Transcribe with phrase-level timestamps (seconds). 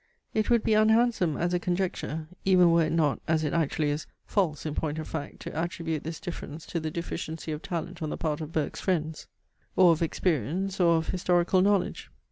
[0.33, 4.07] It would be unhandsome as a conjecture, even were it not, as it actually is,
[4.25, 8.09] false in point of fact to attribute this difference to the deficiency of talent on
[8.09, 9.27] the part of Burke's friends,
[9.75, 12.09] or of experience, or of historical knowledge.